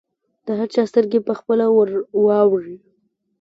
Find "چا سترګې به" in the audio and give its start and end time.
0.73-1.25